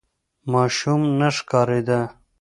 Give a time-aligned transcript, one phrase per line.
[0.53, 2.01] ماشوم نه ښکارېده.